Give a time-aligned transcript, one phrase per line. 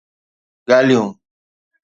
[0.67, 1.05] ڳالهيون